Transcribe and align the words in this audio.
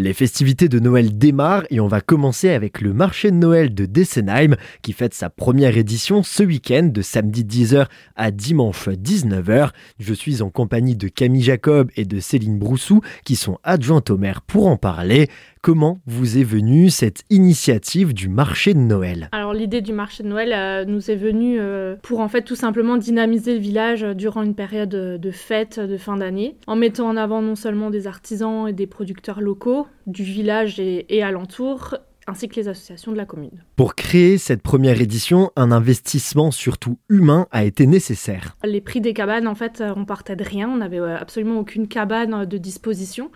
Les 0.00 0.14
festivités 0.14 0.68
de 0.68 0.78
Noël 0.78 1.18
démarrent 1.18 1.64
et 1.70 1.80
on 1.80 1.88
va 1.88 2.00
commencer 2.00 2.50
avec 2.50 2.80
le 2.80 2.92
marché 2.92 3.32
de 3.32 3.36
Noël 3.36 3.74
de 3.74 3.84
Dessenheim 3.84 4.54
qui 4.80 4.92
fête 4.92 5.12
sa 5.12 5.28
première 5.28 5.76
édition 5.76 6.22
ce 6.22 6.44
week-end 6.44 6.84
de 6.84 7.02
samedi 7.02 7.42
10h 7.42 7.88
à 8.14 8.30
dimanche 8.30 8.86
19h. 8.86 9.70
Je 9.98 10.14
suis 10.14 10.40
en 10.40 10.50
compagnie 10.50 10.94
de 10.94 11.08
Camille 11.08 11.42
Jacob 11.42 11.90
et 11.96 12.04
de 12.04 12.20
Céline 12.20 12.60
Broussou 12.60 13.00
qui 13.24 13.34
sont 13.34 13.58
adjointes 13.64 14.10
au 14.10 14.18
maire 14.18 14.40
pour 14.42 14.68
en 14.68 14.76
parler. 14.76 15.28
Comment 15.68 16.00
vous 16.06 16.38
est 16.38 16.44
venue 16.44 16.88
cette 16.88 17.24
initiative 17.28 18.14
du 18.14 18.30
marché 18.30 18.72
de 18.72 18.78
Noël 18.78 19.28
Alors 19.32 19.52
l'idée 19.52 19.82
du 19.82 19.92
marché 19.92 20.22
de 20.22 20.28
Noël 20.28 20.54
euh, 20.54 20.86
nous 20.86 21.10
est 21.10 21.14
venue 21.14 21.60
euh, 21.60 21.94
pour 22.02 22.20
en 22.20 22.28
fait 22.28 22.40
tout 22.40 22.54
simplement 22.54 22.96
dynamiser 22.96 23.52
le 23.52 23.60
village 23.60 24.00
durant 24.00 24.40
une 24.40 24.54
période 24.54 24.88
de 24.88 25.30
fête 25.30 25.78
de 25.78 25.98
fin 25.98 26.16
d'année, 26.16 26.56
en 26.66 26.74
mettant 26.74 27.06
en 27.06 27.18
avant 27.18 27.42
non 27.42 27.54
seulement 27.54 27.90
des 27.90 28.06
artisans 28.06 28.66
et 28.66 28.72
des 28.72 28.86
producteurs 28.86 29.42
locaux 29.42 29.86
du 30.06 30.22
village 30.22 30.80
et, 30.80 31.04
et 31.14 31.22
alentours, 31.22 31.96
ainsi 32.28 32.48
que 32.48 32.56
les 32.56 32.68
associations 32.68 33.12
de 33.12 33.16
la 33.16 33.24
commune. 33.24 33.64
Pour 33.76 33.94
créer 33.94 34.38
cette 34.38 34.62
première 34.62 35.00
édition, 35.00 35.50
un 35.56 35.72
investissement 35.72 36.50
surtout 36.50 36.98
humain 37.08 37.46
a 37.50 37.64
été 37.64 37.86
nécessaire. 37.86 38.56
Les 38.64 38.80
prix 38.80 39.00
des 39.00 39.14
cabanes, 39.14 39.48
en 39.48 39.54
fait, 39.54 39.82
on 39.96 40.04
partait 40.04 40.36
de 40.36 40.44
rien, 40.44 40.68
on 40.68 40.76
n'avait 40.76 41.00
absolument 41.00 41.58
aucune 41.58 41.88
cabane 41.88 42.44
de 42.44 42.58
disposition. 42.58 43.30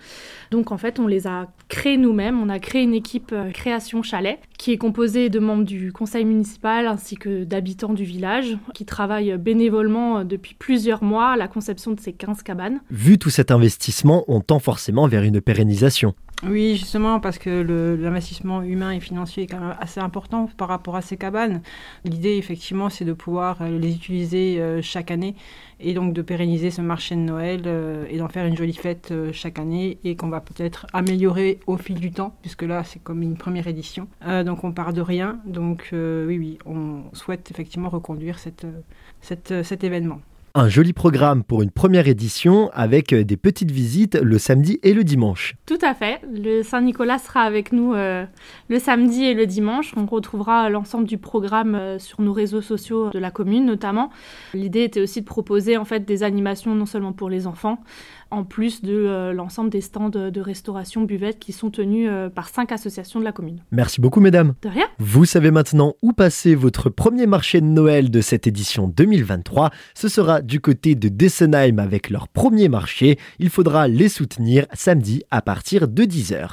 Donc 0.50 0.72
en 0.72 0.78
fait, 0.78 0.98
on 0.98 1.06
les 1.06 1.26
a 1.26 1.48
créés 1.68 1.96
nous-mêmes, 1.96 2.40
on 2.40 2.48
a 2.48 2.58
créé 2.58 2.82
une 2.82 2.94
équipe 2.94 3.32
euh, 3.32 3.50
création 3.50 4.02
chalet 4.02 4.38
qui 4.62 4.70
est 4.70 4.78
composée 4.78 5.28
de 5.28 5.40
membres 5.40 5.64
du 5.64 5.92
conseil 5.92 6.24
municipal 6.24 6.86
ainsi 6.86 7.16
que 7.16 7.42
d'habitants 7.42 7.94
du 7.94 8.04
village 8.04 8.56
qui 8.74 8.84
travaillent 8.84 9.36
bénévolement 9.36 10.18
euh, 10.18 10.24
depuis 10.24 10.54
plusieurs 10.54 11.02
mois 11.02 11.30
à 11.30 11.36
la 11.36 11.48
conception 11.48 11.90
de 11.90 11.98
ces 11.98 12.12
15 12.12 12.44
cabanes. 12.44 12.80
Vu 12.88 13.18
tout 13.18 13.28
cet 13.28 13.50
investissement, 13.50 14.22
on 14.28 14.40
tend 14.40 14.60
forcément 14.60 15.08
vers 15.08 15.24
une 15.24 15.40
pérennisation. 15.40 16.14
Oui, 16.44 16.76
justement, 16.76 17.20
parce 17.20 17.38
que 17.38 17.50
l'investissement 18.00 18.62
humain 18.62 18.90
et 18.90 18.98
financier 18.98 19.44
est 19.44 19.46
quand 19.46 19.60
même 19.60 19.76
assez 19.80 20.00
important 20.00 20.48
par 20.56 20.68
rapport 20.68 20.96
à 20.96 21.00
ces 21.00 21.16
cabanes. 21.16 21.62
L'idée, 22.04 22.36
effectivement, 22.36 22.88
c'est 22.88 23.04
de 23.04 23.12
pouvoir 23.12 23.62
euh, 23.62 23.78
les 23.78 23.94
utiliser 23.94 24.60
euh, 24.60 24.80
chaque 24.82 25.10
année 25.12 25.36
et 25.78 25.94
donc 25.94 26.12
de 26.12 26.22
pérenniser 26.22 26.70
ce 26.70 26.80
marché 26.80 27.16
de 27.16 27.20
Noël 27.20 27.68
et 28.08 28.16
d'en 28.16 28.28
faire 28.28 28.46
une 28.46 28.56
jolie 28.56 28.72
fête 28.72 29.12
chaque 29.32 29.58
année 29.58 29.98
et 30.04 30.14
qu'on 30.14 30.28
va 30.28 30.40
peut-être 30.40 30.86
améliorer 30.92 31.58
au 31.66 31.76
fil 31.76 31.98
du 31.98 32.12
temps, 32.12 32.36
puisque 32.40 32.62
là, 32.62 32.84
c'est 32.84 33.02
comme 33.02 33.20
une 33.20 33.36
première 33.36 33.66
édition. 33.66 34.06
donc, 34.46 34.51
on 34.64 34.72
part 34.72 34.92
de 34.92 35.00
rien. 35.00 35.40
Donc, 35.44 35.90
oui, 35.92 36.38
oui, 36.38 36.58
on 36.66 37.04
souhaite 37.12 37.50
effectivement 37.50 37.88
reconduire 37.88 38.38
cette, 38.38 38.66
cet 39.20 39.84
événement. 39.84 40.20
Un 40.54 40.68
joli 40.68 40.92
programme 40.92 41.44
pour 41.44 41.62
une 41.62 41.70
première 41.70 42.08
édition 42.08 42.70
avec 42.74 43.14
euh, 43.14 43.24
des 43.24 43.38
petites 43.38 43.70
visites 43.70 44.16
le 44.16 44.36
samedi 44.36 44.78
et 44.82 44.92
le 44.92 45.02
dimanche. 45.02 45.54
Tout 45.64 45.78
à 45.80 45.94
fait. 45.94 46.20
Le 46.30 46.62
Saint-Nicolas 46.62 47.18
sera 47.18 47.40
avec 47.40 47.72
nous 47.72 47.94
euh, 47.94 48.26
le 48.68 48.78
samedi 48.78 49.24
et 49.24 49.32
le 49.32 49.46
dimanche. 49.46 49.94
On 49.96 50.04
retrouvera 50.04 50.68
l'ensemble 50.68 51.06
du 51.06 51.16
programme 51.16 51.74
euh, 51.74 51.98
sur 51.98 52.20
nos 52.20 52.34
réseaux 52.34 52.60
sociaux 52.60 53.08
de 53.08 53.18
la 53.18 53.30
commune 53.30 53.64
notamment. 53.64 54.10
L'idée 54.52 54.82
était 54.82 55.00
aussi 55.00 55.22
de 55.22 55.26
proposer 55.26 55.78
en 55.78 55.86
fait 55.86 56.00
des 56.00 56.22
animations 56.22 56.74
non 56.74 56.84
seulement 56.84 57.14
pour 57.14 57.30
les 57.30 57.46
enfants, 57.46 57.78
en 58.30 58.44
plus 58.44 58.82
de 58.82 59.32
l'ensemble 59.32 59.70
des 59.70 59.80
stands 59.80 60.10
de 60.10 60.40
restauration 60.40 61.02
buvette 61.02 61.38
qui 61.38 61.52
sont 61.52 61.70
tenus 61.70 62.10
par 62.34 62.48
cinq 62.48 62.72
associations 62.72 63.20
de 63.20 63.24
la 63.24 63.32
commune. 63.32 63.60
Merci 63.70 64.00
beaucoup 64.00 64.20
mesdames. 64.20 64.54
De 64.62 64.68
rien. 64.68 64.86
Vous 64.98 65.24
savez 65.24 65.50
maintenant 65.50 65.94
où 66.02 66.12
passer 66.12 66.54
votre 66.54 66.90
premier 66.90 67.26
marché 67.26 67.60
de 67.60 67.66
Noël 67.66 68.10
de 68.10 68.20
cette 68.20 68.46
édition 68.46 68.88
2023. 68.88 69.70
Ce 69.94 70.08
sera 70.08 70.41
du 70.42 70.60
côté 70.60 70.94
de 70.94 71.08
Dessenheim 71.08 71.78
avec 71.78 72.10
leur 72.10 72.28
premier 72.28 72.68
marché. 72.68 73.18
Il 73.38 73.50
faudra 73.50 73.88
les 73.88 74.08
soutenir 74.08 74.66
samedi 74.74 75.22
à 75.30 75.42
partir 75.42 75.88
de 75.88 76.04
10h. 76.04 76.50